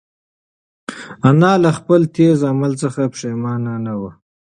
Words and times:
انا 1.29 1.51
له 1.63 1.69
خپل 1.77 2.01
تېز 2.15 2.37
عمل 2.51 2.73
څخه 2.83 3.01
پښېمانه 3.13 3.93
وه. 4.01 4.11